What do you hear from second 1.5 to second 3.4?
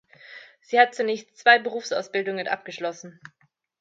Berufsausbildungen abgeschlossen.